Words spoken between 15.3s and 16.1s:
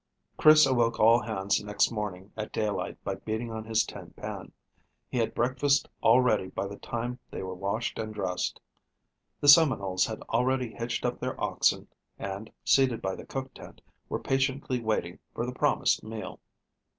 for the promised